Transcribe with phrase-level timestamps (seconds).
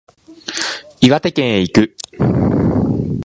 [0.99, 1.95] 岩手県へ行く